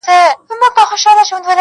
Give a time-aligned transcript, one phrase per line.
[0.07, 1.49] •شاعر او شاعره.